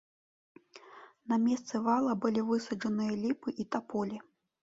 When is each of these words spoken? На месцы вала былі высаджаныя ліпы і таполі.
На 1.33 1.37
месцы 1.43 1.81
вала 1.89 2.15
былі 2.23 2.41
высаджаныя 2.49 3.13
ліпы 3.25 3.49
і 3.65 3.67
таполі. 3.77 4.17